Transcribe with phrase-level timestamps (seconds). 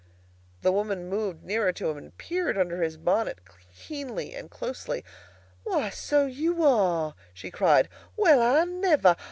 [0.63, 3.37] The woman moved nearer to him and peered under his bonnet
[3.75, 5.05] keenly and closely.
[5.63, 7.87] "Why, so you are!" she cried.
[8.17, 9.15] "Well, I never!